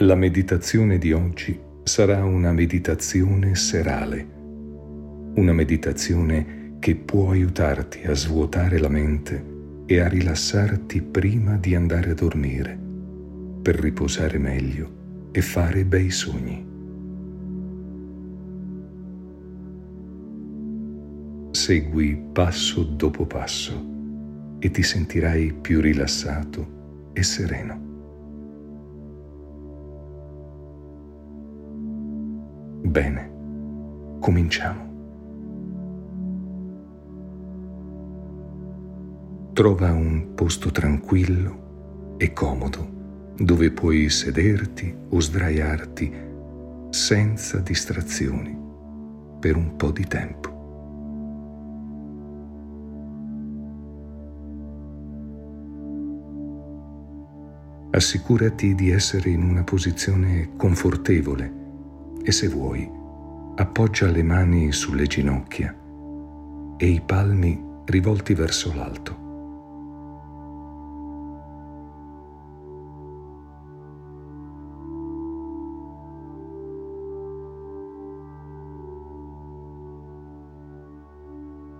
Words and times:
La 0.00 0.14
meditazione 0.14 0.98
di 0.98 1.12
oggi 1.12 1.58
sarà 1.82 2.22
una 2.22 2.52
meditazione 2.52 3.54
serale, 3.54 4.28
una 5.36 5.54
meditazione 5.54 6.76
che 6.80 6.96
può 6.96 7.30
aiutarti 7.30 8.06
a 8.06 8.12
svuotare 8.12 8.78
la 8.78 8.90
mente 8.90 9.42
e 9.86 10.00
a 10.00 10.06
rilassarti 10.06 11.00
prima 11.00 11.56
di 11.56 11.74
andare 11.74 12.10
a 12.10 12.14
dormire, 12.14 12.78
per 13.62 13.76
riposare 13.76 14.36
meglio 14.36 15.30
e 15.32 15.40
fare 15.40 15.86
bei 15.86 16.10
sogni. 16.10 16.66
Segui 21.52 22.22
passo 22.34 22.82
dopo 22.82 23.24
passo 23.24 24.58
e 24.58 24.70
ti 24.70 24.82
sentirai 24.82 25.54
più 25.54 25.80
rilassato 25.80 27.10
e 27.14 27.22
sereno. 27.22 27.95
Bene, 32.86 34.18
cominciamo. 34.20 34.84
Trova 39.52 39.92
un 39.92 40.34
posto 40.34 40.70
tranquillo 40.70 42.14
e 42.16 42.32
comodo 42.32 43.34
dove 43.38 43.72
puoi 43.72 44.08
sederti 44.08 44.96
o 45.08 45.20
sdraiarti 45.20 46.14
senza 46.90 47.58
distrazioni 47.58 48.56
per 49.40 49.56
un 49.56 49.74
po' 49.74 49.90
di 49.90 50.06
tempo. 50.06 50.54
Assicurati 57.90 58.76
di 58.76 58.90
essere 58.90 59.30
in 59.30 59.42
una 59.42 59.64
posizione 59.64 60.50
confortevole 60.56 61.64
e 62.28 62.32
se 62.32 62.48
vuoi, 62.48 62.90
appoggia 63.54 64.10
le 64.10 64.24
mani 64.24 64.72
sulle 64.72 65.06
ginocchia 65.06 65.72
e 66.76 66.86
i 66.88 67.00
palmi 67.00 67.64
rivolti 67.84 68.34
verso 68.34 68.72
l'alto. 68.74 69.24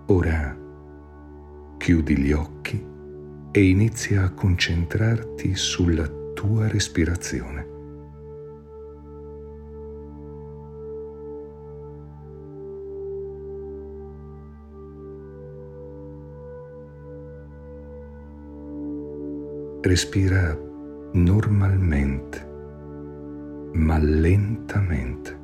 Ora 0.05 0.57
chiudi 1.75 2.17
gli 2.19 2.31
occhi 2.31 2.81
e 3.51 3.61
inizia 3.61 4.23
a 4.23 4.31
concentrarti 4.31 5.55
sulla 5.55 6.07
tua 6.33 6.69
respirazione. 6.69 7.75
Respira 19.87 20.53
normalmente, 21.13 22.45
ma 23.73 23.97
lentamente. 23.97 25.35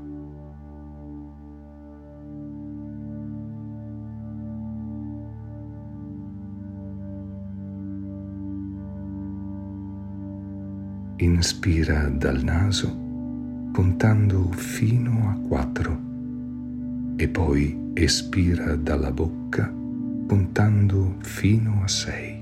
Inspira 11.19 12.09
dal 12.09 12.43
naso 12.43 12.89
contando 13.73 14.51
fino 14.51 15.29
a 15.29 15.47
quattro 15.47 15.97
e 17.15 17.27
poi 17.29 17.91
espira 17.93 18.75
dalla 18.75 19.09
bocca 19.09 19.71
contando 20.27 21.15
fino 21.21 21.81
a 21.81 21.87
sei. 21.87 22.32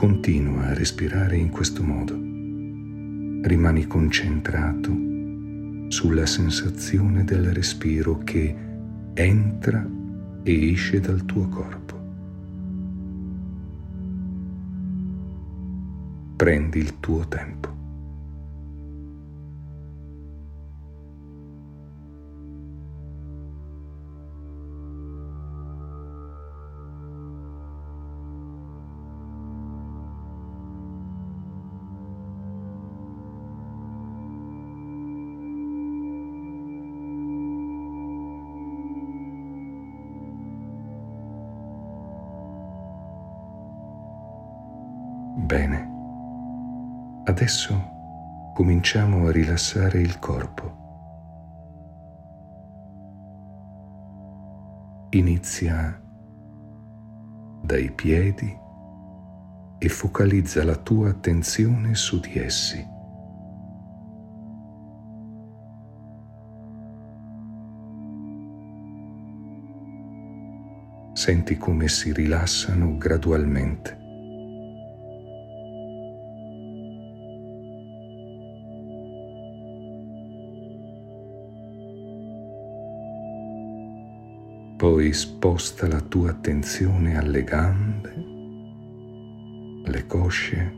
Continua 0.00 0.68
a 0.68 0.72
respirare 0.72 1.36
in 1.36 1.50
questo 1.50 1.82
modo. 1.82 2.14
Rimani 2.14 3.86
concentrato 3.86 4.90
sulla 5.88 6.24
sensazione 6.24 7.22
del 7.22 7.52
respiro 7.52 8.16
che 8.24 8.56
entra 9.12 9.86
e 10.42 10.72
esce 10.72 11.00
dal 11.00 11.26
tuo 11.26 11.46
corpo. 11.50 11.98
Prendi 16.36 16.78
il 16.78 16.98
tuo 16.98 17.28
tempo. 17.28 17.79
Adesso 47.30 48.52
cominciamo 48.52 49.26
a 49.26 49.30
rilassare 49.30 50.00
il 50.00 50.18
corpo. 50.18 50.78
Inizia 55.10 56.00
dai 57.62 57.90
piedi 57.92 58.58
e 59.78 59.88
focalizza 59.88 60.64
la 60.64 60.74
tua 60.74 61.10
attenzione 61.10 61.94
su 61.94 62.18
di 62.18 62.36
essi. 62.36 62.98
Senti 71.12 71.56
come 71.56 71.86
si 71.86 72.12
rilassano 72.12 72.96
gradualmente. 72.96 73.99
Poi 84.80 85.12
sposta 85.12 85.86
la 85.86 86.00
tua 86.00 86.30
attenzione 86.30 87.18
alle 87.18 87.44
gambe, 87.44 88.14
alle 89.84 90.06
cosce, 90.06 90.74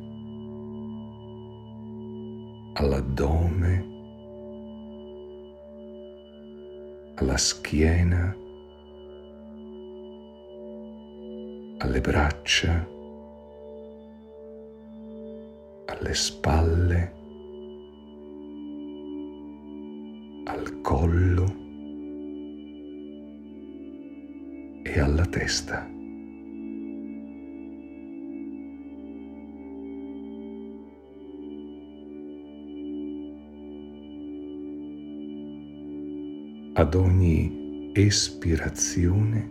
all'addome, 2.73 3.87
alla 7.15 7.37
schiena, 7.37 8.37
alle 11.79 12.01
braccia, 12.01 12.85
alle 15.87 16.15
spalle, 16.15 17.13
al 20.47 20.81
collo 20.83 21.42
e 24.93 25.00
alla 25.00 25.25
testa. 25.25 25.89
Ad 36.75 36.94
ogni 36.94 37.91
espirazione 37.94 39.50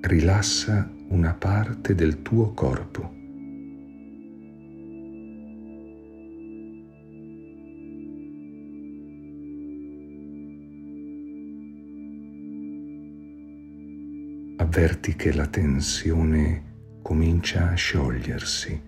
rilassa 0.00 0.90
una 1.10 1.34
parte 1.34 1.94
del 1.94 2.22
tuo 2.22 2.52
corpo. 2.52 3.17
Avverti 14.68 15.16
che 15.16 15.32
la 15.32 15.46
tensione 15.46 16.98
comincia 17.00 17.70
a 17.70 17.74
sciogliersi. 17.74 18.82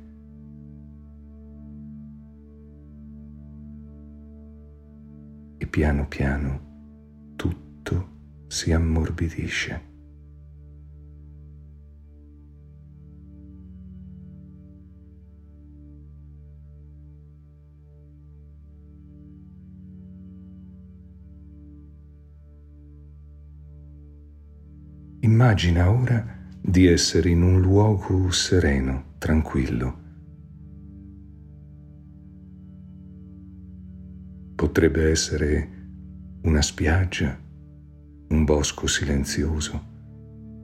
E 5.57 5.67
piano 5.67 6.07
piano 6.07 7.33
tutto 7.35 8.09
si 8.47 8.73
ammorbidisce. 8.73 9.90
Immagina 25.31 25.89
ora 25.89 26.27
di 26.61 26.89
essere 26.89 27.29
in 27.29 27.43
un 27.43 27.61
luogo 27.61 28.33
sereno, 28.33 29.15
tranquillo. 29.19 29.99
Potrebbe 34.57 35.09
essere 35.09 35.69
una 36.43 36.61
spiaggia, 36.61 37.39
un 38.31 38.45
bosco 38.45 38.89
silenzioso, 38.89 39.81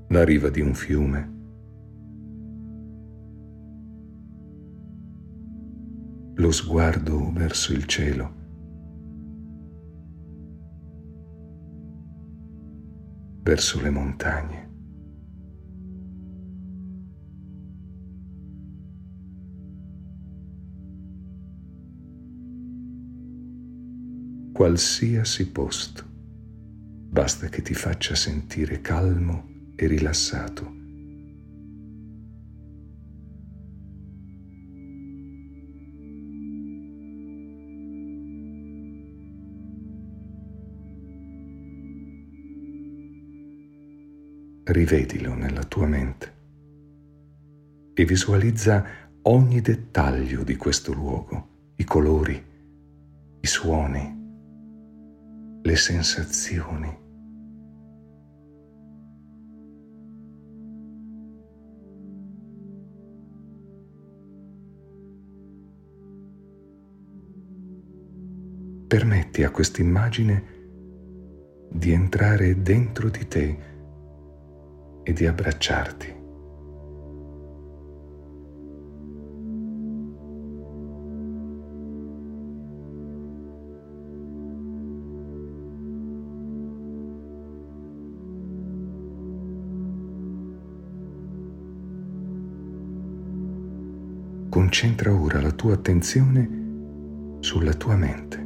la 0.09 0.25
riva 0.25 0.49
di 0.49 0.63
un 0.63 0.75
fiume. 0.75 1.35
Lo 6.35 6.51
sguardo 6.51 7.31
verso 7.33 7.73
il 7.73 7.87
cielo. 7.87 8.45
Verso 13.46 13.81
le 13.81 13.90
montagne. 13.90 14.64
Qualsiasi 24.52 25.48
posto, 25.52 26.02
basta 26.08 27.46
che 27.46 27.62
ti 27.62 27.75
faccia 27.75 28.16
sentire 28.16 28.81
calmo 28.81 29.72
e 29.76 29.87
rilassato. 29.87 30.86
Rivedilo 44.67 45.35
nella 45.35 45.63
tua 45.63 45.87
mente 45.87 46.35
e 47.95 48.05
visualizza 48.05 48.85
ogni 49.23 49.61
dettaglio 49.61 50.43
di 50.43 50.57
questo 50.57 50.93
luogo, 50.93 51.73
i 51.77 51.85
colori, 51.85 52.45
i 53.41 53.47
suoni, 53.47 54.15
le 55.63 55.77
sensazioni. 55.77 57.05
Permetti 68.89 69.45
a 69.45 69.51
quest'immagine 69.51 70.55
di 71.71 71.93
entrare 71.93 72.63
dentro 72.63 73.09
di 73.09 73.29
te 73.29 73.75
e 75.06 75.12
di 75.12 75.25
abbracciarti. 75.25 76.14
Concentra 94.49 95.14
ora 95.14 95.41
la 95.41 95.53
tua 95.53 95.75
attenzione 95.75 97.38
sulla 97.38 97.75
tua 97.75 97.94
mente. 97.94 98.45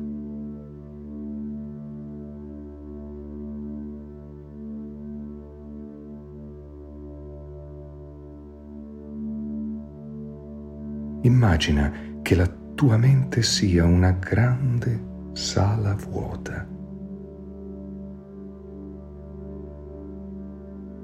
Immagina 11.23 11.93
che 12.23 12.35
la 12.35 12.47
tua 12.75 12.97
mente 12.97 13.43
sia 13.43 13.85
una 13.85 14.13
grande 14.13 15.09
sala 15.33 15.95
vuota. 15.95 16.67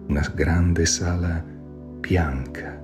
Una 0.08 0.32
grande 0.34 0.86
sala 0.86 1.44
bianca. 2.00 2.82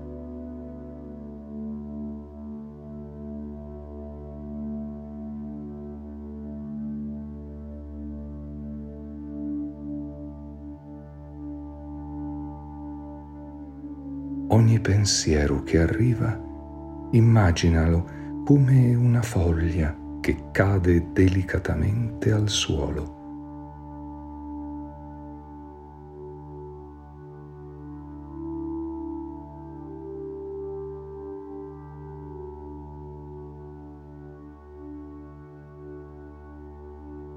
Ogni 14.49 14.79
pensiero 14.81 15.63
che 15.63 15.81
arriva 15.81 16.51
immaginalo 17.13 18.43
come 18.45 18.95
una 18.95 19.23
foglia 19.23 19.97
che 20.21 20.51
cade 20.51 21.13
delicatamente 21.13 22.31
al 22.33 22.49
suolo. 22.49 23.21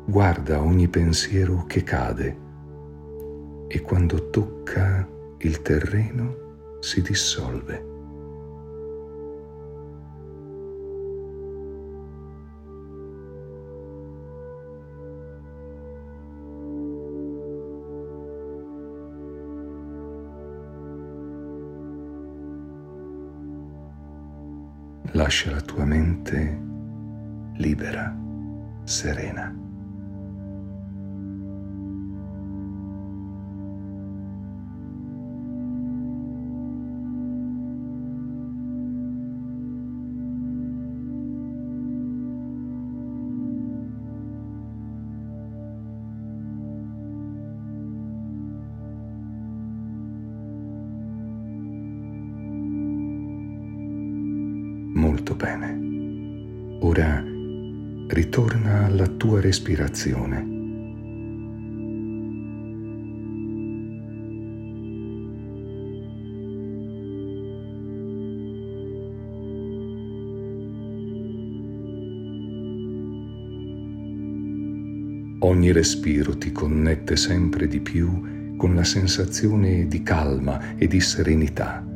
Guarda 0.08 0.62
ogni 0.62 0.88
pensiero 0.88 1.66
che 1.66 1.84
cade 1.84 2.44
e 3.68 3.82
quando 3.82 4.30
tocca 4.30 5.06
il 5.40 5.62
terreno 5.62 6.78
si 6.80 7.02
dissolve. 7.02 7.95
Lascia 25.16 25.50
la 25.52 25.62
tua 25.62 25.86
mente 25.86 26.60
libera, 27.56 28.14
serena. 28.84 29.56
ritorna 58.26 58.86
alla 58.86 59.06
tua 59.06 59.40
respirazione. 59.40 60.54
Ogni 75.42 75.72
respiro 75.72 76.36
ti 76.36 76.52
connette 76.52 77.16
sempre 77.16 77.68
di 77.68 77.80
più 77.80 78.56
con 78.58 78.74
la 78.74 78.84
sensazione 78.84 79.88
di 79.88 80.02
calma 80.02 80.76
e 80.76 80.88
di 80.88 81.00
serenità 81.00 81.95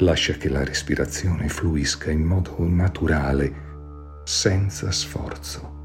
Lascia 0.00 0.32
che 0.34 0.48
la 0.48 0.64
respirazione 0.64 1.48
fluisca 1.48 2.10
in 2.10 2.22
modo 2.22 2.56
naturale, 2.58 3.54
senza 4.24 4.90
sforzo. 4.90 5.78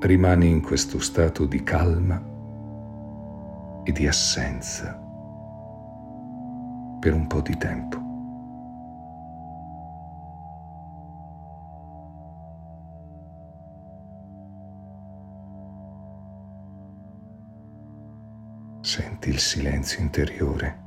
rimani 0.00 0.48
in 0.48 0.62
questo 0.62 0.98
stato 0.98 1.44
di 1.44 1.62
calma 1.62 2.20
e 3.84 3.92
di 3.92 4.08
assenza 4.08 4.98
per 6.98 7.12
un 7.12 7.26
po' 7.26 7.42
di 7.42 7.56
tempo. 7.56 7.99
Il 19.40 19.46
silenzio 19.46 20.00
interiore. 20.00 20.78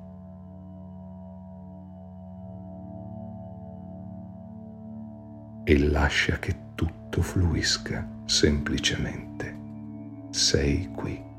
E 5.64 5.80
lascia 5.80 6.38
che 6.38 6.56
tutto 6.76 7.24
fluisca 7.24 8.08
semplicemente. 8.26 9.58
Sei 10.30 10.88
qui. 10.92 11.33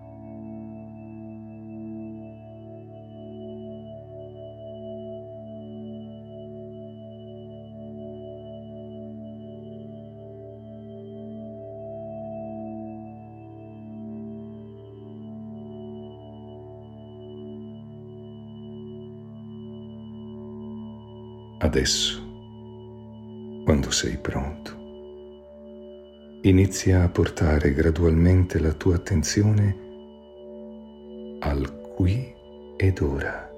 Adesso, 21.65 22.23
quando 23.65 23.91
sei 23.91 24.19
pronto, 24.19 24.77
inizia 26.43 27.03
a 27.03 27.09
portare 27.09 27.73
gradualmente 27.73 28.61
la 28.61 28.75
tua 28.75 28.97
attenzione 28.97 29.75
al 31.41 31.95
qui 31.97 32.35
ed 32.77 33.01
ora. 33.01 33.54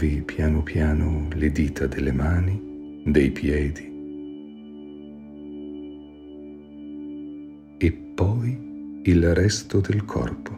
Muovi 0.00 0.22
piano 0.22 0.62
piano 0.62 1.26
le 1.34 1.50
dita 1.50 1.88
delle 1.88 2.12
mani, 2.12 3.02
dei 3.04 3.32
piedi, 3.32 3.88
poi 8.14 9.00
il 9.02 9.34
resto 9.34 9.80
del 9.80 10.04
corpo. 10.04 10.57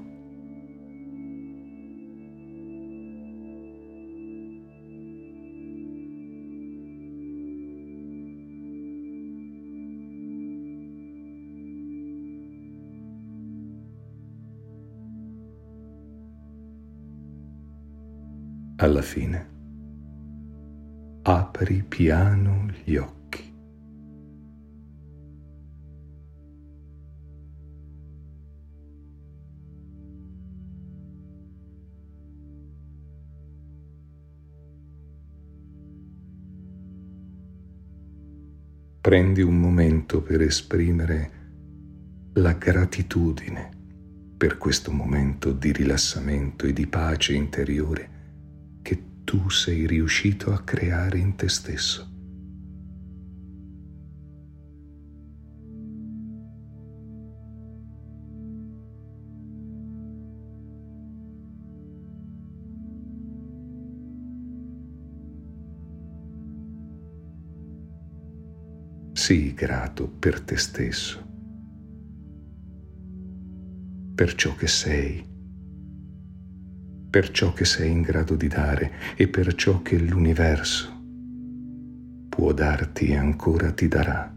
Alla 18.82 19.02
fine, 19.02 19.49
apri 21.25 21.84
piano 21.87 22.66
gli 22.82 22.96
occhi. 22.96 23.18
prendi 39.02 39.42
un 39.42 39.58
momento 39.58 40.22
per 40.22 40.40
esprimere 40.40 41.30
la 42.34 42.52
gratitudine 42.52 43.70
per 44.37 44.56
questo 44.56 44.90
momento 44.90 45.52
di 45.52 45.72
rilassamento 45.72 46.64
e 46.64 46.72
di 46.72 46.87
pace 46.87 47.34
interiore 47.34 48.20
tu 49.30 49.49
sei 49.49 49.87
riuscito 49.87 50.52
a 50.52 50.60
creare 50.60 51.16
in 51.16 51.37
te 51.37 51.49
stesso. 51.49 52.04
Sii 69.12 69.54
grato 69.54 70.08
per 70.08 70.40
te 70.40 70.56
stesso, 70.56 71.25
per 74.12 74.34
ciò 74.34 74.56
che 74.56 74.66
sei, 74.66 75.29
per 77.11 77.31
ciò 77.33 77.52
che 77.52 77.64
sei 77.64 77.90
in 77.90 78.02
grado 78.02 78.37
di 78.37 78.47
dare 78.47 78.93
e 79.17 79.26
per 79.26 79.55
ciò 79.55 79.83
che 79.83 79.99
l'universo 79.99 80.99
può 82.29 82.52
darti 82.52 83.09
e 83.09 83.17
ancora 83.17 83.73
ti 83.73 83.88
darà. 83.88 84.33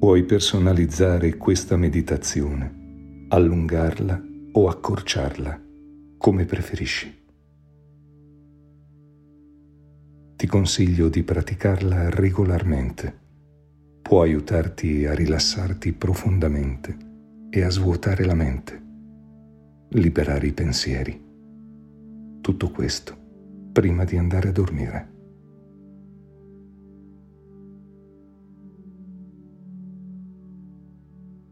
Puoi 0.00 0.24
personalizzare 0.24 1.36
questa 1.36 1.76
meditazione 1.76 2.78
allungarla 3.28 4.20
o 4.52 4.68
accorciarla, 4.68 5.60
come 6.18 6.44
preferisci. 6.46 7.19
Consiglio 10.50 11.08
di 11.08 11.22
praticarla 11.22 12.10
regolarmente. 12.10 13.18
Può 14.02 14.20
aiutarti 14.20 15.06
a 15.06 15.14
rilassarti 15.14 15.92
profondamente 15.94 16.96
e 17.48 17.62
a 17.62 17.70
svuotare 17.70 18.24
la 18.24 18.34
mente, 18.34 18.82
liberare 19.90 20.48
i 20.48 20.52
pensieri. 20.52 21.28
Tutto 22.42 22.70
questo 22.70 23.16
prima 23.72 24.04
di 24.04 24.18
andare 24.18 24.48
a 24.48 24.52
dormire. 24.52 25.08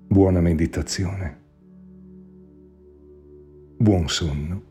Buona 0.08 0.40
meditazione 0.40 1.46
buon 3.80 4.08
sonno 4.08 4.62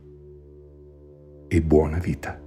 e 1.47 1.61
buona 1.61 1.97
vita. 1.97 2.46